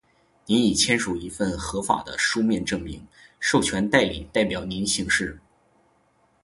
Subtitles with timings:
[0.47, 3.05] 您已签署一份合法的书面声明，
[3.39, 5.39] 授权代理代表您行事。